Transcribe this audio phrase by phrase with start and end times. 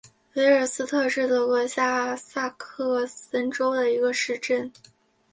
[0.33, 4.73] 维尔斯特是德国下萨克森州的一个市镇。